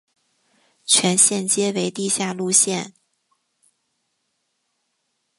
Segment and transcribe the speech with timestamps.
[0.83, 2.95] 全线皆为地下路线。